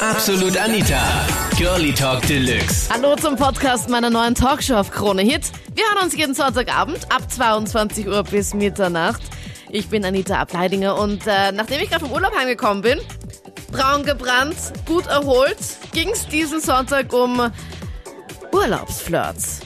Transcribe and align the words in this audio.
Absolut 0.00 0.56
Anita, 0.56 0.98
Girlie 1.58 1.92
Talk 1.92 2.26
Deluxe. 2.26 2.88
Hallo 2.90 3.16
zum 3.16 3.36
Podcast 3.36 3.90
meiner 3.90 4.08
neuen 4.08 4.34
Talkshow 4.34 4.76
auf 4.76 4.90
Krone 4.90 5.20
Hit. 5.20 5.42
Wir 5.74 5.84
hören 5.84 6.04
uns 6.04 6.16
jeden 6.16 6.32
Sonntagabend 6.34 7.12
ab 7.12 7.30
22 7.30 8.08
Uhr 8.08 8.22
bis 8.24 8.54
Mitternacht. 8.54 9.20
Ich 9.68 9.88
bin 9.88 10.02
Anita 10.02 10.38
Ableidinger 10.40 10.98
und 10.98 11.26
äh, 11.26 11.52
nachdem 11.52 11.82
ich 11.82 11.90
gerade 11.90 12.06
vom 12.06 12.14
Urlaub 12.14 12.34
heimgekommen 12.34 12.82
bin, 12.82 12.98
braun 13.72 14.02
gebrannt, 14.02 14.56
gut 14.86 15.06
erholt, 15.06 15.58
ging 15.92 16.08
es 16.08 16.26
diesen 16.26 16.62
Sonntag 16.62 17.12
um 17.12 17.52
Urlaubsflirts. 18.52 19.60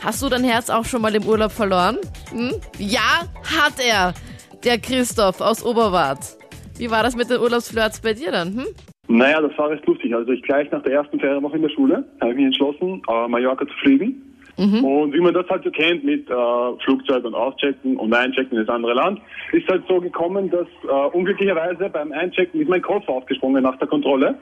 Hast 0.00 0.20
du 0.20 0.28
dein 0.28 0.44
Herz 0.44 0.68
auch 0.68 0.84
schon 0.84 1.00
mal 1.00 1.14
im 1.14 1.24
Urlaub 1.24 1.50
verloren? 1.50 1.96
Hm? 2.30 2.52
Ja, 2.76 3.22
hat 3.58 3.80
er. 3.82 4.12
Der 4.64 4.78
Christoph 4.78 5.40
aus 5.40 5.62
Oberwart. 5.64 6.36
Wie 6.76 6.90
war 6.90 7.02
das 7.02 7.16
mit 7.16 7.30
den 7.30 7.40
Urlaubsflirts 7.40 8.00
bei 8.00 8.12
dir 8.12 8.32
dann? 8.32 8.54
Hm? 8.54 8.66
Naja, 9.12 9.42
das 9.42 9.56
war 9.58 9.68
recht 9.68 9.86
lustig. 9.86 10.14
Also 10.14 10.32
ich 10.32 10.42
gleich 10.42 10.70
nach 10.70 10.82
der 10.82 10.94
ersten 10.94 11.20
Ferienwoche 11.20 11.56
in 11.56 11.62
der 11.62 11.68
Schule 11.68 12.04
habe 12.20 12.30
ich 12.30 12.36
mich 12.36 12.46
entschlossen, 12.46 13.02
äh, 13.08 13.28
Mallorca 13.28 13.66
zu 13.66 13.74
fliegen. 13.82 14.22
Und 14.82 15.12
wie 15.12 15.20
man 15.20 15.34
das 15.34 15.46
halt 15.50 15.64
so 15.64 15.70
kennt 15.70 16.02
mit 16.02 16.30
äh, 16.30 16.34
Flugzeug 16.84 17.24
und 17.24 17.34
Auschecken 17.34 17.96
und 17.98 18.14
Einchecken 18.14 18.56
in 18.56 18.64
das 18.64 18.74
andere 18.74 18.94
Land, 18.94 19.20
ist 19.52 19.68
halt 19.68 19.82
so 19.86 20.00
gekommen, 20.00 20.50
dass 20.50 20.66
äh, 20.84 21.16
unglücklicherweise 21.16 21.90
beim 21.90 22.12
Einchecken 22.12 22.60
ist 22.60 22.68
mein 22.68 22.80
Koffer 22.80 23.12
aufgesprungen 23.12 23.62
nach 23.62 23.76
der 23.78 23.88
Kontrolle. 23.88 24.34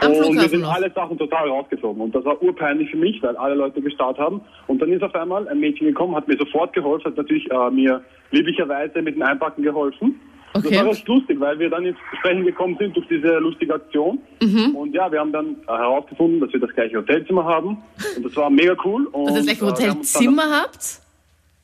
Am 0.00 0.12
und 0.12 0.18
mir 0.18 0.24
Flughafen 0.24 0.48
sind 0.48 0.64
alle 0.64 0.90
Sachen 0.92 1.18
total 1.18 1.48
rausgeflogen. 1.50 2.00
Und 2.02 2.14
das 2.14 2.24
war 2.24 2.42
urpeinlich 2.42 2.90
für 2.90 2.96
mich, 2.96 3.22
weil 3.22 3.36
alle 3.36 3.54
Leute 3.54 3.82
gestarrt 3.82 4.18
haben. 4.18 4.40
Und 4.68 4.80
dann 4.80 4.90
ist 4.90 5.02
auf 5.02 5.14
einmal 5.14 5.46
ein 5.48 5.60
Mädchen 5.60 5.86
gekommen, 5.86 6.14
hat 6.14 6.28
mir 6.28 6.38
sofort 6.38 6.72
geholfen, 6.72 7.06
hat 7.06 7.16
natürlich 7.18 7.50
äh, 7.50 7.70
mir 7.70 8.02
lieblicherweise 8.30 9.02
mit 9.02 9.16
dem 9.16 9.22
Einpacken 9.22 9.62
geholfen. 9.62 10.18
Okay. 10.54 10.70
Das 10.70 10.78
war 10.78 10.86
recht 10.86 11.08
lustig, 11.08 11.40
weil 11.40 11.58
wir 11.58 11.70
dann 11.70 11.86
ins 11.86 11.96
Sprechen 12.18 12.44
gekommen 12.44 12.76
sind 12.78 12.94
durch 12.96 13.06
diese 13.08 13.38
lustige 13.38 13.74
Aktion. 13.74 14.18
Mhm. 14.42 14.76
Und 14.76 14.94
ja, 14.94 15.10
wir 15.10 15.20
haben 15.20 15.32
dann 15.32 15.56
äh, 15.66 15.72
herausgefunden, 15.72 16.40
dass 16.40 16.52
wir 16.52 16.60
das 16.60 16.70
gleiche 16.74 16.98
Hotelzimmer 16.98 17.44
haben. 17.44 17.78
Und 18.16 18.24
das 18.24 18.36
war 18.36 18.50
mega 18.50 18.76
cool. 18.84 19.06
Und, 19.06 19.26
Dass 19.26 19.36
ihr 19.36 19.54
das 19.54 19.58
gleiche 19.58 19.64
äh, 19.64 19.88
Hotelzimmer 19.90 20.62
habt? 20.62 21.00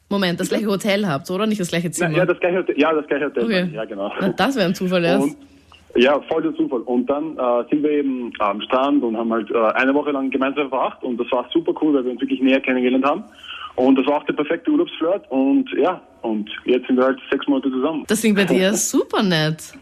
Moment, 0.08 0.40
das 0.40 0.48
gleiche 0.48 0.66
Hotel 0.66 1.06
habt, 1.06 1.30
oder? 1.30 1.46
Nicht 1.46 1.60
das 1.60 1.68
gleiche 1.68 1.90
Zimmer. 1.90 2.16
ja, 2.16 2.24
das 2.24 2.40
gleiche 2.40 2.58
Hotel. 2.58 2.78
Ja, 2.78 2.92
das 2.94 3.06
gleiche 3.06 3.26
Hotel. 3.26 3.44
Okay. 3.44 3.68
Ja, 3.74 3.84
genau. 3.84 4.10
Na, 4.20 4.28
das 4.30 4.56
wäre 4.56 4.66
ein 4.66 4.74
Zufall 4.74 5.04
erst. 5.04 5.24
Und, 5.24 5.36
ja, 5.96 6.20
voll 6.22 6.42
der 6.42 6.54
Zufall. 6.54 6.80
Und 6.80 7.06
dann 7.10 7.36
äh, 7.36 7.68
sind 7.68 7.82
wir 7.82 7.90
eben 7.90 8.32
am 8.38 8.60
Strand 8.62 9.02
und 9.02 9.16
haben 9.16 9.32
halt 9.32 9.50
äh, 9.50 9.58
eine 9.74 9.92
Woche 9.94 10.12
lang 10.12 10.30
gemeinsam 10.30 10.68
verbracht 10.68 11.02
und 11.02 11.18
das 11.18 11.30
war 11.30 11.46
super 11.52 11.72
cool, 11.82 11.94
weil 11.94 12.04
wir 12.04 12.12
uns 12.12 12.20
wirklich 12.20 12.40
näher 12.40 12.60
kennengelernt 12.60 13.04
haben. 13.04 13.24
Und 13.78 13.94
das 13.94 14.06
war 14.06 14.16
auch 14.16 14.24
der 14.24 14.32
perfekte 14.32 14.72
Urlaubsflirt 14.72 15.24
und 15.30 15.70
ja, 15.78 16.02
und 16.22 16.50
jetzt 16.64 16.88
sind 16.88 16.96
wir 16.96 17.04
halt 17.04 17.20
sechs 17.30 17.46
Monate 17.46 17.70
zusammen. 17.70 18.02
Das 18.08 18.20
klingt 18.20 18.36
bei 18.36 18.44
dir 18.44 18.74
super 18.74 19.22
nett. 19.22 19.72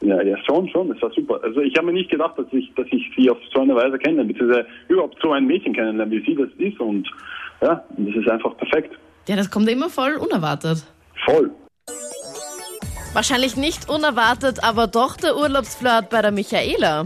Ja, 0.00 0.22
ja, 0.22 0.36
schon, 0.44 0.68
schon, 0.68 0.88
das 0.90 1.02
war 1.02 1.10
super. 1.10 1.40
Also 1.42 1.60
ich 1.60 1.76
habe 1.76 1.88
mir 1.88 1.94
nicht 1.94 2.10
gedacht, 2.10 2.38
dass 2.38 2.46
ich, 2.52 2.72
dass 2.76 2.86
ich 2.92 3.02
sie 3.16 3.28
auf 3.28 3.38
so 3.52 3.60
eine 3.60 3.74
Weise 3.74 3.98
kennenlerne, 3.98 4.32
beziehungsweise 4.32 4.68
überhaupt 4.86 5.18
so 5.20 5.32
ein 5.32 5.46
Mädchen 5.46 5.74
kennenlerne, 5.74 6.08
wie 6.12 6.24
sie 6.24 6.36
das 6.36 6.48
ist 6.58 6.78
und 6.78 7.08
ja, 7.60 7.82
das 7.96 8.14
ist 8.14 8.30
einfach 8.30 8.56
perfekt. 8.56 8.96
Ja, 9.26 9.34
das 9.34 9.50
kommt 9.50 9.68
immer 9.68 9.90
voll 9.90 10.14
unerwartet. 10.14 10.84
Voll. 11.24 11.50
Wahrscheinlich 13.14 13.56
nicht 13.56 13.90
unerwartet, 13.90 14.62
aber 14.62 14.86
doch 14.86 15.16
der 15.16 15.36
Urlaubsflirt 15.36 16.08
bei 16.08 16.22
der 16.22 16.30
Michaela. 16.30 17.04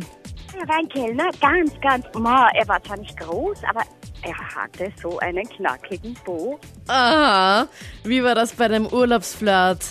Er 0.60 0.68
war 0.68 0.77
ein 0.78 0.88
Kellner, 0.90 1.30
ganz, 1.40 1.72
ganz, 1.80 2.05
ma, 2.18 2.50
er 2.55 2.68
war 2.68 2.83
zwar 2.83 2.98
nicht 2.98 3.18
groß, 3.18 3.62
aber 3.70 3.80
er 4.25 4.55
hatte 4.62 4.92
so 4.97 5.19
einen 5.19 5.48
knackigen 5.48 6.15
Po. 6.25 6.59
Aha. 6.89 7.67
Wie 8.05 8.23
war 8.23 8.34
das 8.34 8.55
bei 8.55 8.69
dem 8.69 8.87
Urlaubsflirt 8.87 9.84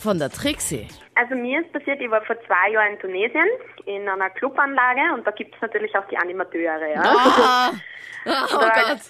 von 0.00 0.18
der 0.18 0.30
Trixie? 0.30 0.88
Also 1.14 1.34
mir 1.34 1.60
ist 1.60 1.72
passiert, 1.72 2.00
ich 2.00 2.10
war 2.10 2.22
vor 2.22 2.36
zwei 2.46 2.70
Jahren 2.72 2.92
in 2.94 2.98
Tunesien 3.00 3.46
in 3.86 4.06
einer 4.08 4.28
Clubanlage 4.30 5.14
und 5.14 5.26
da 5.26 5.30
gibt 5.30 5.54
es 5.54 5.62
natürlich 5.62 5.96
auch 5.96 6.06
die 6.08 6.16
Animateure. 6.18 6.86
Ja. 6.94 7.02
Ah. 7.02 7.70
Oh 8.28 8.56
Und 8.56 8.60
da 8.64 8.74
halt- 8.88 9.00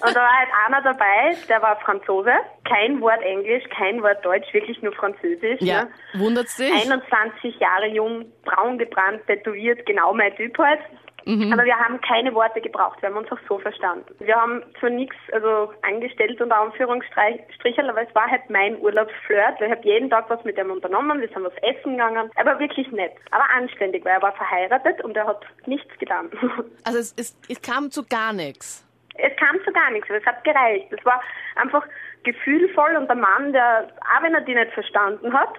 Und 0.00 0.16
da 0.16 0.20
war 0.22 0.38
halt 0.38 0.48
einer 0.66 0.80
dabei, 0.80 1.36
der 1.50 1.60
war 1.60 1.78
Franzose, 1.80 2.32
kein 2.66 2.98
Wort 3.02 3.20
Englisch, 3.20 3.62
kein 3.76 4.02
Wort 4.02 4.24
Deutsch, 4.24 4.50
wirklich 4.54 4.80
nur 4.80 4.94
Französisch. 4.94 5.60
Ja, 5.60 5.82
Ne? 5.84 5.90
wundert's 6.14 6.56
dich? 6.56 6.72
21 6.72 7.58
Jahre 7.60 7.88
jung, 7.88 8.24
braun 8.42 8.78
gebrannt, 8.78 9.20
tätowiert, 9.26 9.84
genau 9.84 10.14
mein 10.14 10.34
Typ 10.36 10.56
halt. 10.56 10.80
Aber 11.26 11.64
wir 11.64 11.78
haben 11.78 12.00
keine 12.02 12.34
Worte 12.34 12.60
gebraucht, 12.60 13.00
wir 13.00 13.08
haben 13.08 13.16
uns 13.16 13.30
auch 13.32 13.38
so 13.48 13.58
verstanden. 13.58 14.14
Wir 14.20 14.36
haben 14.36 14.62
zwar 14.78 14.90
nichts 14.90 15.16
also 15.32 15.72
angestellt 15.82 16.40
unter 16.40 16.56
Anführungsstrichen, 16.56 17.88
aber 17.88 18.02
es 18.06 18.14
war 18.14 18.30
halt 18.30 18.48
mein 18.50 18.78
Urlaubsflirt. 18.80 19.60
Ich 19.60 19.70
habe 19.70 19.80
jeden 19.84 20.10
Tag 20.10 20.28
was 20.28 20.44
mit 20.44 20.58
ihm 20.58 20.70
unternommen, 20.70 21.20
wir 21.20 21.28
sind 21.28 21.44
was 21.44 21.56
essen 21.62 21.92
gegangen. 21.92 22.30
Er 22.34 22.44
war 22.44 22.58
wirklich 22.58 22.90
nett, 22.92 23.12
aber 23.30 23.48
anständig, 23.56 24.04
weil 24.04 24.12
er 24.12 24.22
war 24.22 24.32
verheiratet 24.32 25.02
und 25.02 25.16
er 25.16 25.26
hat 25.26 25.44
nichts 25.66 25.98
getan. 25.98 26.30
Also 26.84 26.98
es, 26.98 27.14
es, 27.16 27.36
es 27.48 27.62
kam 27.62 27.90
zu 27.90 28.04
gar 28.04 28.32
nichts. 28.32 28.86
Es 29.14 29.34
kam 29.36 29.56
zu 29.64 29.72
gar 29.72 29.90
nichts, 29.90 30.10
aber 30.10 30.18
es 30.18 30.26
hat 30.26 30.44
gereicht. 30.44 30.92
Es 30.92 31.04
war 31.04 31.22
einfach 31.56 31.86
gefühlvoll 32.24 32.96
und 32.96 33.06
der 33.06 33.16
Mann, 33.16 33.52
der, 33.52 33.88
auch 34.00 34.22
wenn 34.22 34.34
er 34.34 34.40
die 34.42 34.54
nicht 34.54 34.72
verstanden 34.72 35.32
hat, 35.32 35.54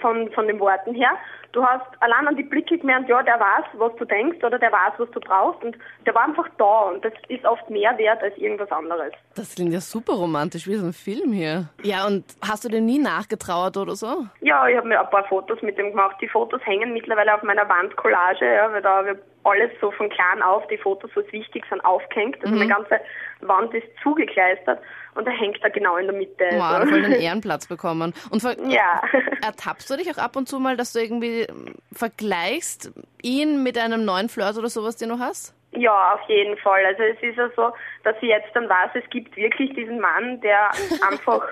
von, 0.00 0.30
von 0.32 0.46
den 0.46 0.60
Worten 0.60 0.94
her, 0.94 1.18
du 1.54 1.64
hast 1.64 1.86
allein 2.00 2.28
an 2.28 2.36
die 2.36 2.42
Blicke 2.42 2.76
gemerkt, 2.78 3.08
ja, 3.08 3.22
der 3.22 3.38
weiß, 3.38 3.64
was 3.74 3.94
du 3.96 4.04
denkst 4.04 4.42
oder 4.44 4.58
der 4.58 4.72
weiß, 4.72 4.94
was 4.98 5.10
du 5.12 5.20
brauchst 5.20 5.62
und 5.62 5.76
der 6.04 6.14
war 6.14 6.24
einfach 6.24 6.48
da 6.58 6.80
und 6.90 7.04
das 7.04 7.12
ist 7.28 7.44
oft 7.44 7.68
mehr 7.70 7.96
wert 7.96 8.22
als 8.22 8.36
irgendwas 8.36 8.70
anderes. 8.70 9.12
Das 9.34 9.54
klingt 9.54 9.72
ja 9.72 9.80
super 9.80 10.14
romantisch, 10.14 10.66
wie 10.66 10.74
so 10.74 10.86
ein 10.86 10.92
Film 10.92 11.32
hier. 11.32 11.68
Ja, 11.82 12.06
und 12.06 12.24
hast 12.46 12.64
du 12.64 12.68
dir 12.68 12.80
nie 12.80 12.98
nachgetrauert 12.98 13.76
oder 13.76 13.94
so? 13.94 14.26
Ja, 14.40 14.66
ich 14.68 14.76
habe 14.76 14.88
mir 14.88 15.00
ein 15.00 15.10
paar 15.10 15.24
Fotos 15.24 15.62
mit 15.62 15.78
dem 15.78 15.90
gemacht. 15.90 16.16
Die 16.20 16.28
Fotos 16.28 16.60
hängen 16.64 16.92
mittlerweile 16.92 17.34
auf 17.34 17.42
meiner 17.42 17.68
Wandcollage, 17.68 18.44
ja, 18.44 18.72
weil 18.72 18.82
da 18.82 19.04
alles 19.44 19.70
so 19.80 19.90
von 19.92 20.08
klein 20.08 20.42
auf, 20.42 20.66
die 20.68 20.78
Fotos, 20.78 21.10
was 21.14 21.30
wichtig 21.32 21.64
sind, 21.68 21.84
aufgehängt. 21.84 22.42
Also 22.42 22.54
meine 22.54 22.68
ganze 22.70 23.00
Wand 23.40 23.72
ist 23.74 23.86
zugekleistert 24.02 24.80
und 25.14 25.26
er 25.26 25.32
hängt 25.38 25.62
da 25.62 25.68
genau 25.68 25.96
in 25.96 26.06
der 26.06 26.16
Mitte. 26.16 26.44
Wow, 26.52 26.62
also. 26.62 26.88
voll 26.92 27.02
den 27.02 27.12
Ehrenplatz 27.20 27.66
bekommen. 27.66 28.14
Und 28.30 28.42
Ja. 28.70 29.02
ertappst 29.44 29.88
du 29.90 29.96
dich 29.96 30.10
auch 30.10 30.18
ab 30.22 30.36
und 30.36 30.48
zu 30.48 30.58
mal, 30.58 30.76
dass 30.76 30.92
du 30.92 31.00
irgendwie 31.00 31.42
ähm, 31.42 31.74
vergleichst 31.92 32.92
ihn 33.22 33.62
mit 33.62 33.78
einem 33.78 34.04
neuen 34.04 34.28
Flirt 34.28 34.56
oder 34.56 34.68
sowas, 34.68 34.96
den 34.96 35.10
du 35.10 35.18
hast? 35.18 35.54
Ja, 35.76 36.14
auf 36.14 36.28
jeden 36.28 36.56
Fall. 36.58 36.84
Also 36.86 37.02
es 37.02 37.20
ist 37.20 37.36
ja 37.36 37.48
so, 37.56 37.72
dass 38.04 38.14
ich 38.20 38.28
jetzt 38.28 38.54
dann 38.54 38.68
weiß, 38.68 38.90
es 38.94 39.10
gibt 39.10 39.36
wirklich 39.36 39.74
diesen 39.74 40.00
Mann, 40.00 40.40
der 40.40 40.70
einfach 41.10 41.46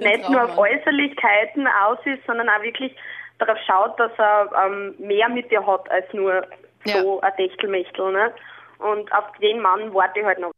nicht 0.00 0.28
nur 0.28 0.44
auf. 0.44 0.58
Äußerlichkeiten 0.58 1.66
aus 1.66 1.98
ist, 2.04 2.24
sondern 2.26 2.48
auch 2.48 2.62
wirklich 2.62 2.94
darauf 3.38 3.58
schaut, 3.66 3.98
dass 3.98 4.12
er 4.18 4.50
ähm, 4.66 4.94
mehr 4.98 5.28
mit 5.28 5.50
dir 5.50 5.64
hat 5.66 5.90
als 5.90 6.12
nur 6.12 6.46
so 6.84 7.20
ein 7.20 7.32
Techtelmechtel. 7.36 8.12
Ne? 8.12 8.32
Und 8.78 9.12
auf 9.12 9.24
den 9.40 9.60
Mann 9.60 9.92
warte 9.94 10.20
ich 10.20 10.26
halt 10.26 10.40
noch. 10.40 10.52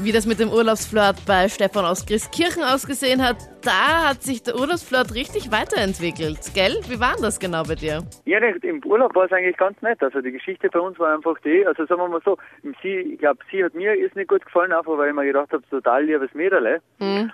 Wie 0.00 0.12
das 0.12 0.26
mit 0.26 0.38
dem 0.38 0.50
Urlaubsflirt 0.50 1.16
bei 1.26 1.48
Stefan 1.48 1.84
aus 1.84 2.06
Christkirchen 2.06 2.62
ausgesehen 2.62 3.20
hat, 3.20 3.38
da 3.62 4.10
hat 4.10 4.22
sich 4.22 4.44
der 4.44 4.54
Urlaubsflirt 4.54 5.12
richtig 5.12 5.50
weiterentwickelt, 5.50 6.38
gell? 6.54 6.78
Wie 6.86 7.00
war 7.00 7.14
denn 7.14 7.24
das 7.24 7.40
genau 7.40 7.64
bei 7.64 7.74
dir? 7.74 8.04
Ja, 8.24 8.38
nicht, 8.38 8.62
im 8.62 8.80
Urlaub 8.84 9.16
war 9.16 9.24
es 9.24 9.32
eigentlich 9.32 9.56
ganz 9.56 9.82
nett. 9.82 10.00
Also 10.00 10.20
die 10.20 10.30
Geschichte 10.30 10.68
bei 10.68 10.78
uns 10.78 11.00
war 11.00 11.16
einfach 11.16 11.36
die, 11.44 11.66
also 11.66 11.84
sagen 11.84 12.00
wir 12.00 12.08
mal 12.08 12.20
so, 12.24 12.38
sie, 12.80 12.94
ich 12.94 13.18
glaube, 13.18 13.40
sie 13.50 13.64
hat 13.64 13.74
mir 13.74 13.92
ist 13.92 14.14
nicht 14.14 14.28
gut 14.28 14.44
gefallen, 14.44 14.72
einfach 14.72 14.96
weil 14.96 15.08
ich 15.08 15.14
mir 15.16 15.24
gedacht 15.24 15.52
habe, 15.52 15.64
total 15.68 16.04
liebes 16.04 16.32
Mädel. 16.32 16.80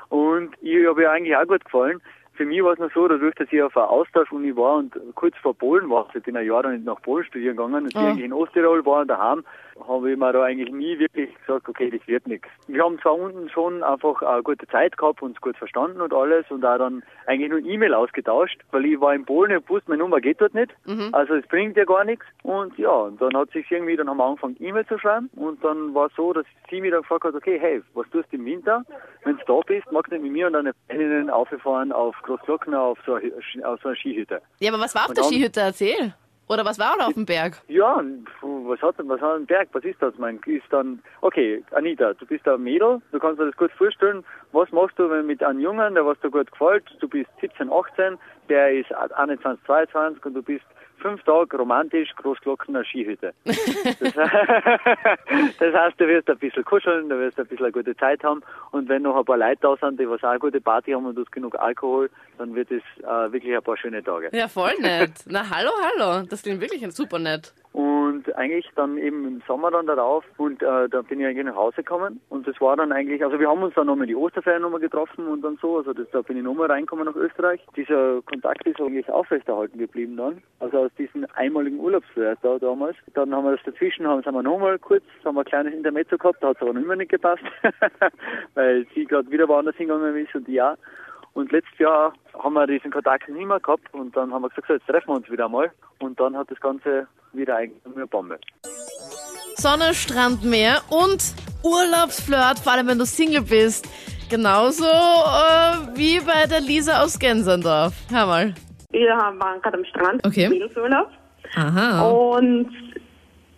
Und 0.08 0.54
ich 0.62 0.86
habe 0.86 1.02
ihr 1.02 1.10
eigentlich 1.10 1.36
auch 1.36 1.46
gut 1.46 1.66
gefallen. 1.66 2.00
Für 2.36 2.44
mich 2.44 2.62
war 2.64 2.72
es 2.72 2.78
noch 2.80 2.92
so, 2.92 3.06
dadurch, 3.06 3.34
dass 3.36 3.46
ich 3.52 3.62
auf 3.62 3.76
einer 3.76 3.88
Austauschuni 3.90 4.56
war 4.56 4.76
und 4.78 4.92
kurz 5.14 5.36
vor 5.38 5.54
Polen 5.54 5.88
war, 5.88 6.08
ich 6.14 6.22
bin 6.22 6.36
ein 6.36 6.46
Jahr 6.46 6.64
dann 6.64 6.82
nach 6.82 7.00
Polen 7.02 7.24
studieren 7.24 7.56
gegangen 7.56 7.84
und 7.84 7.92
sie 7.92 7.98
Ah. 7.98 8.08
eigentlich 8.08 8.24
in 8.24 8.32
Osttirol 8.32 8.84
war 8.84 9.02
und 9.02 9.08
daheim, 9.08 9.44
habe 9.86 10.12
ich 10.12 10.18
mir 10.18 10.32
da 10.32 10.42
eigentlich 10.42 10.72
nie 10.72 10.98
wirklich 10.98 11.30
gesagt, 11.40 11.68
okay, 11.68 11.90
das 11.90 12.06
wird 12.06 12.26
nichts. 12.26 12.48
Wir 12.66 12.82
haben 12.84 12.98
zwar 13.00 13.14
unten 13.14 13.48
schon 13.48 13.82
einfach 13.82 14.22
eine 14.22 14.42
gute 14.42 14.66
Zeit 14.68 14.96
gehabt, 14.96 15.22
uns 15.22 15.40
gut 15.40 15.56
verstanden 15.56 16.00
und 16.00 16.12
alles 16.12 16.46
und 16.50 16.64
auch 16.64 16.78
dann 16.78 17.02
eigentlich 17.26 17.50
nur 17.50 17.60
E-Mail 17.60 17.94
ausgetauscht, 17.94 18.60
weil 18.70 18.84
ich 18.86 19.00
war 19.00 19.14
in 19.14 19.24
Polen 19.24 19.56
und 19.56 19.68
wusste, 19.68 19.90
meine 19.90 20.02
Nummer 20.02 20.20
geht 20.20 20.40
dort 20.40 20.54
nicht, 20.54 20.74
also 21.12 21.34
es 21.34 21.46
bringt 21.46 21.76
ja 21.76 21.84
gar 21.84 22.04
nichts 22.04 22.24
und 22.42 22.76
ja, 22.78 22.90
und 22.90 23.20
dann 23.20 23.36
hat 23.36 23.50
sich 23.50 23.70
irgendwie, 23.70 23.96
dann 23.96 24.08
haben 24.08 24.18
wir 24.18 24.24
angefangen 24.24 24.56
E-Mail 24.60 24.86
zu 24.86 24.98
schreiben 24.98 25.30
und 25.36 25.62
dann 25.64 25.94
war 25.94 26.06
es 26.06 26.12
so, 26.16 26.32
dass 26.32 26.46
sie 26.70 26.80
mir 26.80 26.90
dann 26.90 27.02
gefragt 27.02 27.24
hat, 27.24 27.34
okay, 27.34 27.58
hey, 27.60 27.82
was 27.94 28.08
tust 28.10 28.32
du 28.32 28.36
im 28.36 28.44
Winter, 28.44 28.84
wenn 29.24 29.36
du 29.36 29.44
da 29.46 29.60
bist, 29.66 29.90
magst 29.90 30.12
du 30.12 30.16
nicht 30.16 30.24
mit 30.24 30.32
mir 30.32 30.46
und 30.46 30.54
deine 30.54 30.72
Freundinnen 30.88 31.30
aufgefahren 31.30 31.92
auf 31.92 32.14
Großglockner 32.22 32.80
auf 32.80 32.98
so, 33.06 33.14
eine, 33.14 33.32
auf 33.66 33.80
so 33.82 33.88
eine 33.88 33.96
Skihütte. 33.96 34.40
Ja, 34.60 34.72
aber 34.72 34.82
was 34.82 34.94
war 34.94 35.02
auf 35.02 35.08
Und 35.10 35.18
der 35.18 35.24
Skihütte? 35.24 35.60
Erzähl. 35.60 36.14
Oder 36.48 36.64
was 36.64 36.78
war 36.78 36.96
da 36.98 37.06
auf 37.06 37.14
dem 37.14 37.26
Berg? 37.26 37.60
Ja, 37.68 38.02
was 38.42 38.80
hat, 38.82 38.96
was 38.98 39.20
hat 39.20 39.36
ein 39.36 39.46
Berg? 39.46 39.68
Was 39.72 39.84
ist 39.84 40.00
das? 40.00 40.14
Mein, 40.18 40.38
ist 40.46 40.64
dann, 40.70 41.02
okay, 41.22 41.64
Anita, 41.72 42.12
du 42.14 42.26
bist 42.26 42.46
ein 42.46 42.62
Mädel, 42.62 43.00
du 43.12 43.18
kannst 43.18 43.40
dir 43.40 43.46
das 43.46 43.56
gut 43.56 43.72
vorstellen. 43.72 44.24
Was 44.52 44.70
machst 44.70 44.98
du 44.98 45.08
mit 45.22 45.42
einem 45.42 45.60
Jungen, 45.60 45.94
der 45.94 46.06
was 46.06 46.18
dir 46.20 46.30
gut 46.30 46.50
gefällt? 46.52 46.84
Du 47.00 47.08
bist 47.08 47.30
17, 47.40 47.70
18, 47.72 48.18
der 48.48 48.72
ist 48.72 48.92
21, 48.92 49.64
22 49.64 50.24
und 50.26 50.34
du 50.34 50.42
bist 50.42 50.64
fünf 51.04 51.22
Tage 51.24 51.58
romantisch, 51.58 52.08
Großglockner 52.16 52.82
Skihütte. 52.84 53.34
Das, 54.00 54.14
das 55.58 55.74
heißt, 55.74 56.00
du 56.00 56.08
wirst 56.08 56.28
ein 56.30 56.38
bisschen 56.38 56.64
kuscheln, 56.64 57.08
du 57.08 57.18
wirst 57.18 57.38
ein 57.38 57.46
bisschen 57.46 57.66
eine 57.66 57.72
gute 57.72 57.94
Zeit 57.96 58.22
haben 58.24 58.40
und 58.70 58.88
wenn 58.88 59.02
noch 59.02 59.16
ein 59.16 59.24
paar 59.24 59.36
Leute 59.36 59.58
da 59.60 59.76
sind, 59.76 60.00
die 60.00 60.08
was 60.08 60.22
auch 60.24 60.30
eine 60.30 60.38
gute 60.38 60.60
Party 60.60 60.92
haben 60.92 61.04
und 61.04 61.14
du 61.14 61.22
hast 61.22 61.32
genug 61.32 61.54
Alkohol, 61.58 62.08
dann 62.38 62.54
wird 62.54 62.70
es 62.70 62.82
äh, 63.02 63.32
wirklich 63.32 63.54
ein 63.54 63.62
paar 63.62 63.76
schöne 63.76 64.02
Tage. 64.02 64.30
Ja, 64.32 64.48
voll 64.48 64.72
nett. 64.80 65.12
Na, 65.26 65.44
hallo, 65.50 65.70
hallo. 65.82 66.26
Das 66.28 66.42
klingt 66.42 66.60
wirklich 66.60 66.90
super 66.94 67.18
nett. 67.18 67.52
Und 68.24 68.36
eigentlich 68.36 68.70
dann 68.74 68.96
eben 68.96 69.26
im 69.26 69.42
Sommer 69.46 69.70
dann 69.70 69.86
darauf 69.86 70.24
und 70.38 70.62
äh, 70.62 70.88
da 70.88 71.02
bin 71.02 71.20
ich 71.20 71.26
eigentlich 71.26 71.44
nach 71.44 71.56
Hause 71.56 71.76
gekommen 71.76 72.20
und 72.30 72.46
das 72.46 72.58
war 72.60 72.76
dann 72.76 72.92
eigentlich, 72.92 73.22
also 73.22 73.38
wir 73.38 73.48
haben 73.48 73.62
uns 73.62 73.74
dann 73.74 73.86
nochmal 73.86 74.06
die 74.06 74.16
Osterferien 74.16 74.62
nochmal 74.62 74.80
getroffen 74.80 75.26
und 75.26 75.42
dann 75.42 75.58
so, 75.60 75.78
also 75.78 75.92
das, 75.92 76.08
da 76.10 76.22
bin 76.22 76.38
ich 76.38 76.42
nochmal 76.42 76.70
reingekommen 76.70 77.04
nach 77.04 77.16
Österreich. 77.16 77.60
Dieser 77.76 78.22
Kontakt 78.22 78.66
ist 78.66 78.80
eigentlich 78.80 79.10
aufrechterhalten 79.10 79.78
geblieben 79.78 80.16
dann, 80.16 80.42
also 80.60 80.84
aus 80.84 80.90
diesem 80.96 81.26
einmaligen 81.34 81.78
Urlaubsflirt 81.78 82.38
da 82.42 82.58
damals. 82.58 82.96
Dann 83.12 83.34
haben 83.34 83.44
wir 83.44 83.56
das 83.56 83.64
dazwischen, 83.64 84.06
haben, 84.06 84.24
wir 84.24 84.42
nochmal 84.42 84.78
kurz, 84.78 85.04
haben 85.24 85.34
wir 85.34 85.42
ein 85.42 85.46
kleines 85.46 85.74
Intermezzo 85.74 86.16
gehabt, 86.16 86.42
da 86.42 86.48
hat 86.48 86.56
es 86.56 86.62
aber 86.62 86.72
noch 86.72 86.82
immer 86.82 86.96
nicht 86.96 87.10
gepasst, 87.10 87.44
weil 88.54 88.86
sie 88.94 89.04
gerade 89.04 89.30
wieder 89.30 89.48
woanders 89.48 89.76
hingegangen 89.76 90.16
ist 90.16 90.34
und 90.34 90.48
auch. 90.60 90.76
Und 91.34 91.50
letztes 91.50 91.78
Jahr 91.78 92.14
haben 92.32 92.54
wir 92.54 92.66
diesen 92.66 92.92
Kontakt 92.92 93.28
nicht 93.28 93.46
mehr 93.46 93.60
gehabt 93.60 93.92
und 93.92 94.16
dann 94.16 94.32
haben 94.32 94.42
wir 94.42 94.48
gesagt, 94.48 94.68
so, 94.68 94.74
jetzt 94.74 94.86
treffen 94.86 95.08
wir 95.08 95.16
uns 95.16 95.30
wieder 95.30 95.46
einmal. 95.46 95.72
Und 95.98 96.18
dann 96.20 96.36
hat 96.36 96.50
das 96.50 96.60
Ganze 96.60 97.08
wieder 97.36 97.56
eigentlich 97.56 97.80
eine 97.94 98.06
Bombe. 98.06 98.38
Sonne, 99.56 99.94
Strand, 99.94 100.44
Meer 100.44 100.82
und 100.90 101.22
Urlaubsflirt, 101.62 102.58
vor 102.58 102.72
allem 102.72 102.88
wenn 102.88 102.98
du 102.98 103.06
Single 103.06 103.42
bist. 103.42 103.86
Genauso 104.30 104.84
äh, 104.84 105.96
wie 105.96 106.18
bei 106.20 106.46
der 106.46 106.60
Lisa 106.60 107.02
aus 107.02 107.18
Gensendorf. 107.18 107.92
Hör 108.10 108.26
mal. 108.26 108.54
Wir 108.90 109.08
waren 109.10 109.60
gerade 109.60 109.78
am 109.78 109.84
Strand, 109.84 110.26
Okay. 110.26 110.48
Mädelsurlaub. 110.48 111.08
Aha. 111.56 112.00
Und 112.08 112.70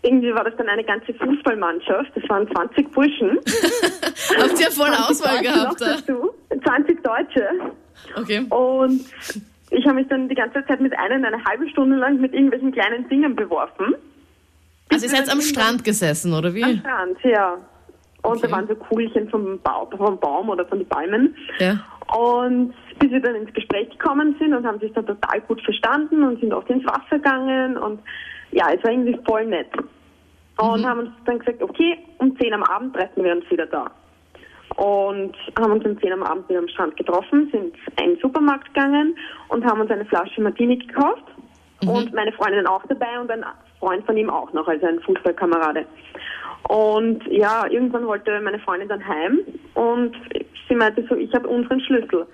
irgendwie 0.02 0.32
war 0.34 0.44
das 0.44 0.54
dann 0.58 0.68
eine 0.68 0.84
ganze 0.84 1.14
Fußballmannschaft. 1.14 2.10
Das 2.14 2.28
waren 2.28 2.48
20 2.52 2.90
Burschen. 2.92 3.38
Habt 4.40 4.60
ihr 4.60 4.70
voll 4.70 4.88
20 4.88 5.10
Auswahl 5.10 5.42
gehabt? 5.42 5.80
noch 5.80 5.86
da? 5.86 5.96
dazu. 5.96 6.30
20 6.62 7.02
Deutsche. 7.02 7.48
Okay. 8.16 8.46
Und 8.50 9.04
ich 9.70 9.84
habe 9.84 9.96
mich 9.96 10.08
dann 10.08 10.28
die 10.28 10.34
ganze 10.34 10.64
Zeit 10.66 10.80
mit 10.80 10.96
einem 10.98 11.24
eine 11.24 11.44
halbe 11.44 11.68
Stunde 11.68 11.96
lang 11.96 12.20
mit 12.20 12.32
irgendwelchen 12.32 12.72
kleinen 12.72 13.08
Dingen 13.08 13.34
beworfen. 13.34 13.94
Also 14.92 15.06
ihr 15.06 15.10
seid 15.10 15.30
am 15.30 15.40
Strand 15.40 15.84
gesessen, 15.84 16.32
oder 16.32 16.48
Am 16.48 16.54
wie? 16.54 16.78
Strand, 16.78 17.18
ja. 17.24 17.54
Und 18.22 18.38
Okay. 18.38 18.48
da 18.48 18.50
waren 18.52 18.66
so 18.68 18.74
Kugelchen 18.74 19.28
vom, 19.28 19.58
Bau, 19.60 19.88
vom 19.96 20.18
Baum 20.18 20.48
oder 20.48 20.66
von 20.66 20.78
den 20.78 20.88
Bäumen. 20.88 21.36
Ja. 21.58 21.78
Und 22.16 22.74
bis 22.98 23.10
wir 23.10 23.20
dann 23.20 23.34
ins 23.34 23.52
Gespräch 23.52 23.90
gekommen 23.90 24.36
sind 24.38 24.54
und 24.54 24.66
haben 24.66 24.78
sich 24.80 24.92
dann 24.92 25.06
total 25.06 25.40
gut 25.42 25.60
verstanden 25.62 26.22
und 26.22 26.40
sind 26.40 26.52
oft 26.52 26.68
ins 26.70 26.84
Wasser 26.86 27.16
gegangen 27.16 27.76
und 27.76 28.00
ja, 28.52 28.66
es 28.72 28.82
war 28.84 28.90
irgendwie 28.90 29.18
voll 29.26 29.44
nett. 29.46 29.68
Und 30.58 30.86
haben 30.86 31.00
uns 31.00 31.10
dann 31.26 31.38
gesagt, 31.38 31.62
okay, 31.62 31.98
um 32.18 32.36
10 32.38 32.54
am 32.54 32.62
Abend 32.62 32.94
treffen 32.94 33.22
wir 33.24 33.32
uns 33.36 33.48
wieder 33.50 33.66
da. 33.66 33.90
Und 34.76 35.34
haben 35.58 35.72
uns 35.72 35.84
um 35.86 35.98
10 35.98 36.12
am 36.12 36.22
Abend 36.22 36.48
wieder 36.48 36.58
am 36.58 36.68
Strand 36.68 36.96
getroffen, 36.96 37.48
sind 37.50 37.74
in 37.98 38.10
den 38.10 38.18
Supermarkt 38.20 38.74
gegangen 38.74 39.16
und 39.48 39.64
haben 39.64 39.80
uns 39.80 39.90
eine 39.90 40.04
Flasche 40.04 40.40
Martini 40.42 40.76
gekauft. 40.76 41.24
Und 41.86 42.12
meine 42.14 42.32
Freundin 42.32 42.66
auch 42.66 42.82
dabei 42.88 43.20
und 43.20 43.30
ein 43.30 43.44
Freund 43.78 44.04
von 44.06 44.16
ihm 44.16 44.30
auch 44.30 44.52
noch, 44.52 44.66
also 44.66 44.86
ein 44.86 45.00
Fußballkamerade. 45.00 45.86
Und 46.68 47.24
ja, 47.28 47.66
irgendwann 47.66 48.06
wollte 48.06 48.40
meine 48.40 48.58
Freundin 48.58 48.88
dann 48.88 49.06
heim 49.06 49.40
und 49.74 50.16
sie 50.68 50.74
meinte 50.74 51.06
so, 51.08 51.14
ich 51.14 51.32
habe 51.34 51.46
unseren 51.46 51.80
Schlüssel. 51.80 52.26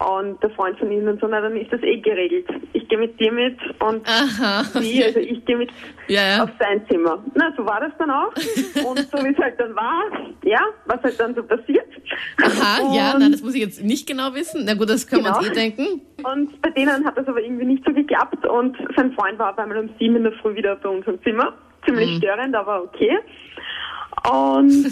Und 0.00 0.42
der 0.42 0.48
Freund 0.50 0.78
von 0.78 0.90
ihnen 0.90 1.18
so, 1.20 1.26
na 1.28 1.42
dann 1.42 1.54
ist 1.56 1.70
das 1.70 1.82
eh 1.82 1.98
geregelt. 2.00 2.46
Ich 2.72 2.88
gehe 2.88 2.96
mit 2.98 3.20
dir 3.20 3.30
mit 3.32 3.58
und 3.80 4.08
Aha. 4.08 4.64
sie, 4.80 5.04
also 5.04 5.18
ich 5.20 5.44
gehe 5.44 5.58
mit 5.58 5.70
Ja, 6.08 6.22
ja. 6.36 6.44
auf 6.44 6.50
sein 6.58 6.80
Zimmer. 6.88 7.22
Na, 7.34 7.52
so 7.54 7.66
war 7.66 7.80
das 7.80 7.92
dann 7.98 8.10
auch. 8.10 8.32
Und 8.88 8.98
so 9.10 9.18
wie 9.22 9.32
es 9.32 9.38
halt 9.38 9.60
dann 9.60 9.76
war, 9.76 10.04
ja, 10.42 10.60
was 10.86 11.02
halt 11.02 11.20
dann 11.20 11.34
so 11.34 11.42
passiert. 11.42 11.86
Aha, 12.42 12.94
ja, 12.96 13.12
Und- 13.12 13.20
nein, 13.20 13.32
das 13.32 13.42
muss 13.42 13.54
ich 13.54 13.60
jetzt 13.60 13.84
nicht 13.84 14.08
genau 14.08 14.32
wissen. 14.34 14.62
Na 14.64 14.72
gut, 14.72 14.88
das 14.88 15.06
können 15.06 15.22
wir 15.24 15.36
uns 15.36 15.40
Genau. 15.40 15.50
eh 15.52 15.54
denken. 15.54 16.00
Und 16.24 16.62
bei 16.62 16.70
denen 16.70 17.04
hat 17.04 17.18
das 17.18 17.28
aber 17.28 17.42
irgendwie 17.42 17.66
nicht 17.66 17.84
so 17.84 17.92
geklappt 17.92 18.46
und 18.46 18.78
sein 18.96 19.12
Freund 19.12 19.38
war 19.38 19.50
auf 19.52 19.58
einmal 19.58 19.78
um 19.78 19.90
sieben 19.98 20.16
in 20.16 20.22
der 20.24 20.32
Früh 20.32 20.54
wieder 20.54 20.76
bei 20.76 20.88
uns 20.88 21.06
im 21.06 21.22
Zimmer. 21.22 21.52
Ziemlich 21.84 22.16
störend, 22.16 22.54
aber 22.56 22.84
okay. 22.84 23.18
Und 24.32 24.86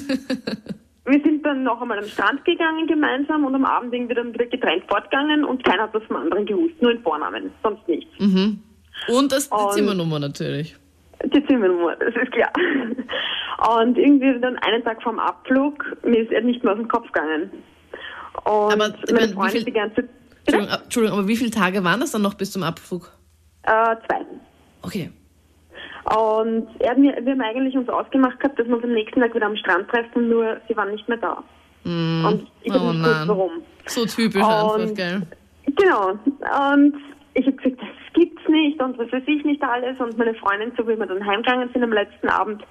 wir 1.09 1.21
sind 1.23 1.45
dann 1.45 1.63
noch 1.63 1.81
einmal 1.81 1.99
am 1.99 2.05
Strand 2.07 2.45
gegangen 2.45 2.87
gemeinsam 2.87 3.45
und 3.45 3.55
am 3.55 3.65
Abend 3.65 3.93
irgendwie 3.95 4.15
dann 4.15 4.33
wieder 4.35 4.47
getrennt 4.47 4.85
fortgegangen 4.89 5.45
und 5.45 5.65
keiner 5.65 5.85
hat 5.85 5.95
das 5.95 6.03
vom 6.05 6.17
anderen 6.17 6.47
gewusst, 6.47 6.81
nur 6.81 6.91
in 6.93 7.03
Vornamen, 7.03 7.51
sonst 7.63 7.87
nichts. 7.89 8.11
Und 8.19 9.33
das 9.33 9.49
die 9.49 9.55
Und- 9.55 9.73
Zimmernummer 9.73 10.19
natürlich. 10.19 10.77
Die 11.25 11.45
Zimmernummer, 11.47 11.97
das 11.97 12.15
ist 12.15 12.31
klar. 12.33 12.53
Und 13.81 13.99
irgendwie 13.99 14.39
dann 14.41 14.57
einen 14.59 14.85
Tag 14.85 15.03
vorm 15.03 15.19
Abflug, 15.19 15.97
mir 16.05 16.21
ist 16.21 16.31
er 16.31 16.43
nicht 16.43 16.63
mehr 16.63 16.75
aus 16.75 16.79
dem 16.79 16.87
Kopf 16.89 17.11
gegangen. 17.11 17.51
Und 18.45 18.73
Aber, 18.73 18.77
meine 19.13 19.29
Freundin 19.33 19.51
viel- 19.51 19.65
die 19.65 19.73
ganze? 19.73 20.09
Entschuldigung, 20.47 20.79
Entschuldigung, 20.85 21.19
aber 21.19 21.29
wie 21.29 21.37
viele 21.37 21.51
Tage 21.51 21.83
waren 21.83 21.99
das 22.01 22.13
dann 22.13 22.23
noch 22.23 22.35
bis 22.35 22.53
zum 22.53 22.63
Abflug? 22.63 23.11
Äh, 23.65 23.97
zwei. 24.07 24.25
Okay. 24.83 25.11
Und 26.17 26.69
er 26.81 26.91
hat 26.91 26.99
mir, 26.99 27.15
wir 27.23 27.33
haben 27.33 27.41
eigentlich 27.43 27.77
uns 27.77 27.89
ausgemacht 27.89 28.39
gehabt, 28.41 28.59
dass 28.59 28.67
wir 28.67 28.75
uns 28.77 28.85
am 28.85 28.93
nächsten 28.93 29.21
Tag 29.21 29.35
wieder 29.35 29.47
am 29.47 29.57
Strand 29.57 29.89
treffen, 29.89 30.29
nur 30.29 30.59
sie 30.69 30.77
waren 30.77 30.91
nicht 30.93 31.09
mehr 31.09 31.19
da. 31.19 31.43
Und 31.85 32.47
ich 32.63 32.73
Oh 32.73 32.93
nicht 32.93 33.03
gewusst, 33.03 33.29
warum. 33.29 33.51
So 33.87 34.05
typisch 34.07 34.43
Und- 34.43 34.95
gell? 34.95 35.23
Genau. 35.77 36.11
Und 36.11 36.95
ich 37.35 37.47
habe 37.47 37.57
gesagt, 37.57 37.81
das 37.81 38.13
gibt's 38.15 38.43
nicht 38.49 38.81
und 38.83 38.99
was 38.99 39.11
weiß 39.13 39.23
ich 39.27 39.45
nicht 39.45 39.63
alles. 39.63 39.99
Und 40.01 40.17
meine 40.19 40.35
Freundin, 40.35 40.73
so 40.77 40.85
wie 40.89 40.99
wir 40.99 41.07
dann 41.07 41.25
heimgegangen 41.27 41.69
sind 41.73 41.83
am 41.83 41.93
letzten 41.93 42.29
Abend, 42.29 42.63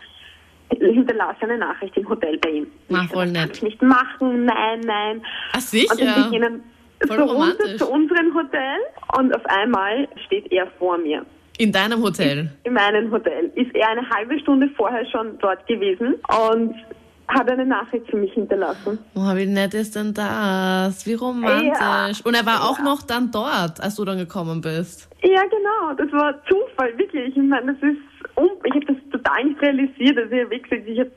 hinterlasse 0.69 1.43
eine 1.43 1.57
Nachricht 1.59 1.95
im 1.97 2.09
Hotel 2.09 2.37
bei 2.39 2.49
ihm. 2.49 2.67
Na, 2.89 3.03
Ich 3.03 3.09
so, 3.09 3.15
voll 3.15 3.25
das 3.27 3.33
kann 3.33 3.47
nett. 3.47 3.57
ich 3.57 3.63
nicht 3.63 3.81
machen, 3.81 4.45
nein, 4.45 4.81
nein. 4.81 5.21
Ach, 5.53 5.55
Und 5.55 5.63
dann 5.63 5.63
sicher? 5.63 6.29
bin 6.29 6.61
ich 7.01 7.07
Voll 7.07 7.17
so 7.17 7.23
runter 7.25 7.33
romantisch. 7.33 7.77
zu 7.77 7.87
unserem 7.91 8.33
Hotel 8.33 8.77
und 9.17 9.35
auf 9.35 9.45
einmal 9.45 10.07
steht 10.25 10.51
er 10.51 10.67
vor 10.79 10.97
mir. 10.97 11.23
In 11.57 11.71
deinem 11.71 12.01
Hotel? 12.04 12.51
in 12.63 12.74
meinem 12.74 13.12
Hotel. 13.12 13.51
Ist 13.56 13.74
er 13.74 13.89
eine 13.89 14.07
halbe 14.09 14.39
Stunde 14.39 14.69
vorher 14.77 15.06
schon 15.07 15.38
dort 15.39 15.65
gewesen 15.68 16.15
und 16.50 16.75
hat 17.27 17.50
eine 17.50 17.65
Nachricht 17.65 18.09
für 18.09 18.18
mich 18.18 18.31
hinterlassen. 18.33 19.00
Oh, 19.15 19.36
wie 19.36 19.45
nett 19.45 19.74
ist 19.74 19.95
denn 19.95 20.13
das? 20.13 21.06
Wie 21.06 21.13
romantisch. 21.13 21.77
Ja. 21.77 22.09
Und 22.24 22.33
er 22.36 22.45
war 22.45 22.69
auch 22.69 22.80
noch 22.80 23.01
dann 23.01 23.31
dort, 23.31 23.81
als 23.81 23.95
du 23.95 24.06
dann 24.06 24.18
gekommen 24.18 24.62
bist. 24.62 25.09
Ja, 25.24 25.42
genau. 25.44 25.94
Das 25.98 26.12
war 26.13 26.36
Zufall, 26.45 26.98
wirklich. 26.98 27.36
Ich 27.36 27.44
meine, 27.44 27.74
das 27.74 27.83
ist, 27.83 28.00
ich 28.63 28.74
habe 28.74 28.86
das 28.86 28.95
total 29.12 29.44
nicht 29.44 29.62
realisiert. 29.62 30.18
Also, 30.18 30.36
ich 30.36 31.00
habe 31.00 31.12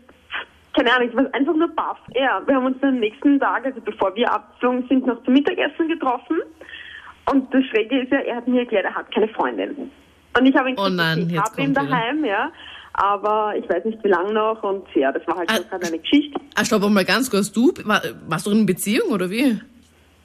keine 0.73 0.93
Ahnung, 0.95 1.09
ich 1.09 1.17
war 1.17 1.35
einfach 1.35 1.55
nur 1.55 1.69
baff. 1.69 1.99
Ja, 2.15 2.43
wir 2.47 2.55
haben 2.55 2.67
uns 2.67 2.81
dann 2.81 2.95
am 2.95 3.01
nächsten 3.01 3.39
Tag, 3.41 3.67
also 3.67 3.81
bevor 3.81 4.15
wir 4.15 4.33
abgeflogen 4.33 4.87
sind, 4.89 5.07
noch 5.07 5.23
zum 5.25 5.35
Mittagessen 5.35 5.89
getroffen. 5.89 6.39
Und 7.31 7.53
das 7.53 7.65
Schräge 7.67 8.03
ist 8.03 8.13
ja, 8.13 8.19
er 8.19 8.37
hat 8.37 8.49
mir 8.49 8.61
erklärt, 8.61 8.85
er 8.85 8.95
hat 8.95 9.13
keine 9.13 9.29
Freundin. 9.29 9.91
Und 10.39 10.47
ich 10.47 10.55
habe 10.57 10.71
ihn 10.71 10.77
Oh 10.79 10.85
gesagt, 10.85 10.97
nein, 10.97 11.31
ich 11.31 11.39
habe 11.39 11.61
ihn 11.63 11.71
wieder. 11.71 11.83
daheim, 11.85 12.25
ja. 12.25 12.53
Aber 12.93 13.55
ich 13.57 13.69
weiß 13.69 13.85
nicht, 13.85 14.03
wie 14.05 14.09
lange 14.09 14.33
noch. 14.33 14.63
Und 14.63 14.85
ja, 14.95 15.11
das 15.13 15.27
war 15.27 15.37
halt 15.37 15.51
Ah, 15.51 15.57
so 15.57 15.65
gerade 15.65 15.87
eine 15.87 15.99
Geschichte. 15.99 16.39
Ah, 16.55 16.65
stopp 16.65 16.89
mal 16.91 17.05
ganz 17.05 17.31
kurz. 17.31 17.51
Du, 17.53 17.73
war, 17.85 18.03
warst 18.29 18.47
du 18.47 18.51
in 18.51 18.59
einer 18.59 18.67
Beziehung 18.67 19.11
oder 19.11 19.31
wie? 19.31 19.59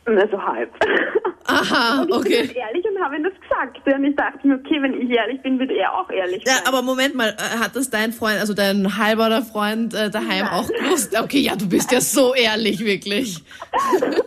Na, 0.07 0.27
so 0.29 0.41
halb. 0.41 0.71
Aha, 1.47 2.01
Und 2.01 2.03
ich 2.03 2.07
bin 2.09 2.17
okay. 2.19 2.41
jetzt 2.43 2.55
ehrlich 2.55 2.85
und 2.85 3.03
habe 3.03 3.15
ihm 3.17 3.24
das 3.24 3.33
gesagt. 3.39 3.79
Und 3.88 4.03
ich 4.03 4.15
dachte 4.15 4.47
mir, 4.47 4.55
okay, 4.55 4.81
wenn 4.81 5.00
ich 5.00 5.09
ehrlich 5.09 5.41
bin, 5.41 5.59
wird 5.59 5.71
er 5.71 5.93
auch 5.93 6.09
ehrlich 6.09 6.43
Ja, 6.45 6.53
sein. 6.55 6.63
aber 6.67 6.81
Moment 6.81 7.15
mal, 7.15 7.29
äh, 7.38 7.59
hat 7.59 7.75
das 7.75 7.89
dein 7.91 8.12
Freund, 8.13 8.39
also 8.39 8.53
dein 8.53 8.97
halber 8.97 9.41
Freund 9.43 9.93
äh, 9.93 10.09
daheim 10.09 10.45
Nein. 10.45 10.50
auch 10.50 10.67
gewusst? 10.67 11.19
Okay, 11.19 11.39
ja, 11.39 11.55
du 11.55 11.67
bist 11.69 11.91
ja 11.91 12.01
so 12.01 12.33
ehrlich, 12.33 12.83
wirklich. 12.83 13.43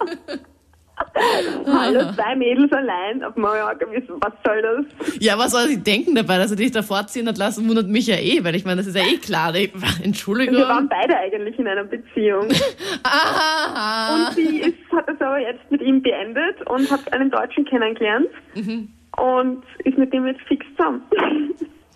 Hallo, 1.66 2.12
zwei 2.14 2.36
Mädels 2.36 2.72
allein 2.72 3.22
auf 3.24 3.36
Mallorca, 3.36 3.86
was 4.20 4.32
soll 4.44 4.62
das? 4.62 5.16
Ja, 5.20 5.38
was 5.38 5.52
soll 5.52 5.66
sie 5.68 5.82
denken 5.82 6.14
dabei, 6.14 6.38
dass 6.38 6.50
er 6.50 6.56
dich 6.56 6.70
da 6.72 6.82
vorziehen 6.82 7.28
hat 7.28 7.38
lassen, 7.38 7.68
wundert 7.68 7.88
mich 7.88 8.06
ja 8.06 8.16
eh, 8.16 8.42
weil 8.44 8.54
ich 8.54 8.64
meine, 8.64 8.76
das 8.78 8.86
ist 8.86 8.96
ja 8.96 9.02
eh 9.02 9.16
klar. 9.18 9.54
Ich- 9.54 9.72
Entschuldigung. 10.02 10.56
Wir 10.56 10.68
waren 10.68 10.88
beide 10.88 11.16
eigentlich 11.16 11.58
in 11.58 11.66
einer 11.68 11.84
Beziehung. 11.84 12.48
Aha. 13.02 14.26
Und 14.28 14.34
sie 14.34 14.58
ist, 14.60 14.76
hat 14.92 15.08
das 15.08 15.20
aber 15.20 15.38
jetzt 15.40 15.70
mit 15.70 15.80
ihm 15.82 16.02
beendet 16.02 16.56
und 16.68 16.90
hat 16.90 17.12
einen 17.12 17.30
Deutschen 17.30 17.64
kennengelernt. 17.64 18.28
Mhm. 18.54 18.88
Und 19.16 19.64
ist 19.84 19.98
mit 19.98 20.12
dem 20.12 20.26
jetzt 20.26 20.42
fix 20.42 20.64
zusammen. 20.76 21.02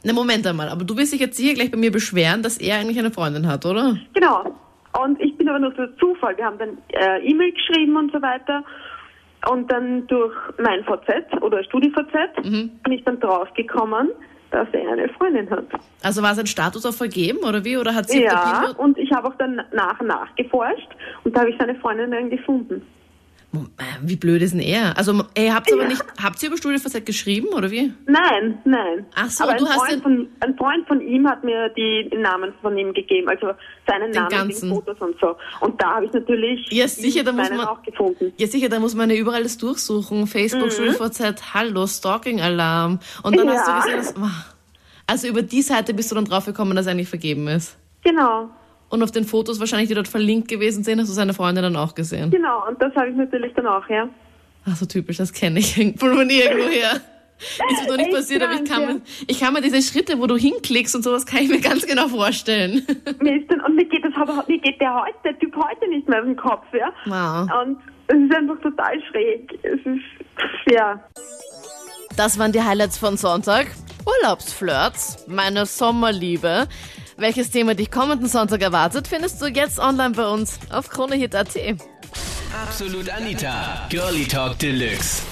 Na, 0.05 0.13
Moment 0.13 0.45
einmal, 0.47 0.69
aber 0.69 0.85
du 0.85 0.97
willst 0.97 1.13
dich 1.13 1.21
jetzt 1.21 1.39
hier 1.39 1.55
gleich 1.55 1.71
bei 1.71 1.77
mir 1.77 1.93
beschweren, 1.93 2.43
dass 2.43 2.59
er 2.59 2.79
eigentlich 2.79 2.99
eine 2.99 3.13
Freundin 3.13 3.47
hat, 3.47 3.65
oder? 3.67 3.97
genau. 4.15 4.53
Und 5.01 5.19
ich 5.23 5.32
bin 5.43 5.49
aber 5.49 5.59
nur 5.59 5.71
durch 5.73 5.91
Zufall. 5.99 6.37
Wir 6.37 6.45
haben 6.45 6.59
dann 6.59 6.79
äh, 6.93 7.19
E-Mail 7.29 7.53
geschrieben 7.53 7.97
und 7.97 8.13
so 8.13 8.23
weiter. 8.23 8.63
Und 9.51 9.71
dann 9.73 10.07
durch 10.07 10.33
mein 10.59 10.85
VZ 10.85 11.43
oder 11.43 11.65
StudiVZ 11.65 12.45
Mhm. 12.45 12.71
bin 12.85 12.93
ich 12.93 13.03
dann 13.05 13.19
draufgekommen, 13.19 14.11
dass 14.53 14.69
er 14.73 14.93
eine 14.93 15.09
Freundin 15.09 15.51
hat. 15.51 15.65
Also 16.05 16.23
war 16.23 16.35
sein 16.37 16.47
Status 16.47 16.87
auch 16.87 16.93
vergeben, 16.95 17.39
oder 17.45 17.65
wie? 17.65 17.77
Oder 17.77 17.93
hat 17.93 18.09
sie 18.09 18.23
Ja, 18.23 18.69
und 18.79 18.97
ich 18.99 19.11
habe 19.13 19.27
auch 19.27 19.35
dann 19.39 19.61
nach 19.73 19.99
und 20.01 20.07
nach 20.07 20.33
geforscht 20.37 20.89
und 21.25 21.35
da 21.35 21.41
habe 21.41 21.51
ich 21.51 21.57
seine 21.59 21.75
Freundin 21.77 22.13
dann 22.13 22.31
gefunden. 22.31 22.87
Wie 24.03 24.17
blöd 24.17 24.41
ist 24.41 24.53
denn 24.55 24.61
er? 24.61 24.97
Also, 24.97 25.25
ey, 25.35 25.49
habt 25.49 25.69
ihr 25.69 25.75
aber 25.77 25.87
nicht, 25.87 26.03
habt 26.23 26.43
ihr 26.43 26.49
über 26.49 26.57
StudiVZ 26.57 27.05
geschrieben, 27.05 27.49
oder 27.49 27.71
wie? 27.71 27.93
Nein, 28.07 28.59
nein. 28.65 29.05
Ach 29.15 29.29
so, 29.29 29.45
Aber 29.45 29.53
ein 29.53 29.59
du 29.59 29.67
hast 29.67 29.75
Freund, 29.77 29.93
den- 29.93 30.01
von, 30.03 30.29
ein 30.41 30.57
Freund 30.57 30.89
von 30.89 31.01
ihm 31.03 31.29
hat 31.29 31.45
mir 31.45 31.69
die 31.77 32.09
den 32.11 32.23
Namen 32.23 32.55
von 32.63 32.79
ihm 32.79 32.95
gegeben, 32.95 33.29
also 33.29 33.49
seinen 33.87 34.11
Den 34.11 34.23
Namen, 34.23 34.31
ganzen. 34.31 34.69
die 34.71 34.75
Fotos 34.75 34.97
und 35.01 35.17
so. 35.21 35.37
Und 35.61 35.81
da 35.83 35.97
habe 35.97 36.07
ich 36.07 36.13
natürlich 36.13 36.67
Ja, 36.71 36.89
sicher, 36.89 37.25
da 37.25 37.33
muss 37.33 37.51
man- 37.51 37.61
auch 37.67 37.83
gefunden. 37.83 38.33
Ja, 38.39 38.47
sicher, 38.47 38.71
da 38.71 38.81
muss 38.81 38.95
man 38.95 39.11
ja 39.11 39.17
überall 39.17 39.43
das 39.43 39.59
durchsuchen. 39.59 40.27
Facebook, 40.27 40.73
StudiVZ, 40.73 41.53
Hallo, 41.53 41.87
Stalking-Alarm. 41.87 43.01
Und 43.23 43.37
dann 43.39 43.49
hast 43.51 43.67
du 43.67 43.71
Ja. 43.71 43.81
gesehen, 44.01 44.15
dass, 44.17 44.33
also 45.07 45.29
über 45.29 45.43
die 45.43 45.61
Seite 45.63 45.93
bist 45.93 46.11
du 46.11 46.15
dann 46.15 46.25
draufgekommen, 46.25 46.75
dass 46.75 46.87
er 46.87 46.93
eigentlich 46.93 47.09
vergeben 47.11 47.49
ist. 47.49 47.77
Genau, 48.03 48.49
Und 48.93 49.03
auf 49.03 49.11
den 49.11 49.25
Fotos 49.25 49.59
wahrscheinlich, 49.59 49.89
die 49.89 49.95
dort 49.95 50.07
verlinkt 50.07 50.49
gewesen 50.49 50.85
sind, 50.85 51.01
hast 51.01 51.09
du 51.09 51.15
seine 51.15 51.33
Freunde 51.33 51.63
dann 51.63 51.77
auch 51.77 51.95
gesehen. 51.95 52.31
genau. 52.31 52.69
Und 52.69 52.81
das 52.83 52.95
habe 52.95 53.09
ich 53.09 53.17
natürlich 53.17 53.55
dann 53.55 53.67
auch, 53.67 53.89
ja. 53.89 54.07
Ach 54.67 54.77
so 54.77 54.85
typisch, 54.85 55.17
das 55.17 55.33
kenne 55.33 55.61
ich 55.61 55.75
von 55.99 56.29
irgendwoher. 56.29 57.01
Ist 57.71 57.85
mir 57.85 57.89
noch 57.89 57.97
nicht 57.97 58.13
passiert, 58.13 58.43
aber 58.43 58.53
ich 58.53 58.71
kann, 58.71 58.85
mir, 58.85 59.01
ich 59.27 59.41
kann 59.41 59.55
mir 59.55 59.63
diese 59.63 59.81
Schritte, 59.81 60.21
wo 60.21 60.27
du 60.27 60.37
hinklickst 60.37 60.95
und 60.95 61.03
sowas, 61.03 61.25
kann 61.25 61.43
ich 61.43 61.49
mir 61.49 61.61
ganz 61.61 61.87
genau 61.87 62.07
vorstellen. 62.09 62.87
Mir 63.21 63.41
ist 63.41 63.51
dann, 63.51 63.63
und 63.63 63.77
mir 63.77 63.87
geht, 63.87 64.05
das, 64.05 64.13
mir 64.47 64.59
geht 64.59 64.79
der, 64.79 64.95
heute, 64.95 65.17
der 65.25 65.39
Typ 65.39 65.57
heute 65.57 65.89
nicht 65.89 66.07
mehr 66.07 66.23
den 66.23 66.37
Kopf, 66.37 66.67
ja. 66.75 66.93
Wow. 67.07 67.49
Und 67.65 67.79
es 68.09 68.17
ist 68.17 68.35
einfach 68.37 68.61
total 68.61 69.03
schräg. 69.11 69.59
Es 69.63 69.81
ist, 69.87 70.71
ja. 70.71 71.03
Das 72.15 72.39
waren 72.39 72.53
die 72.53 72.63
Highlights 72.63 72.99
von 72.99 73.17
Sonntag. 73.17 73.69
Urlaubsflirts, 74.05 75.27
meine 75.29 75.65
Sommerliebe. 75.65 76.69
Welches 77.23 77.51
Thema 77.51 77.77
dich 77.77 77.89
kommenden 77.89 78.27
Sonntag 78.27 78.63
erwartet, 78.63 79.07
findest 79.07 79.41
du 79.41 79.47
jetzt 79.47 79.79
online 79.79 80.11
bei 80.11 80.27
uns 80.27 80.59
auf 80.71 80.89
kronehit.at. 80.89 81.57
Absolut 82.67 83.09
Anita. 83.11 83.87
Girlie 83.91 84.27
Talk 84.27 84.59
Deluxe. 84.59 85.23